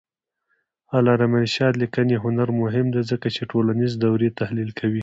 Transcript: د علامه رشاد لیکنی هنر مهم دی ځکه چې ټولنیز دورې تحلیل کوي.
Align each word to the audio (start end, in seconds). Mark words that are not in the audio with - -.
د 0.89 0.91
علامه 1.09 1.37
رشاد 1.45 1.73
لیکنی 1.83 2.15
هنر 2.23 2.49
مهم 2.61 2.85
دی 2.93 3.01
ځکه 3.11 3.27
چې 3.35 3.41
ټولنیز 3.51 3.91
دورې 3.95 4.29
تحلیل 4.39 4.69
کوي. 4.79 4.99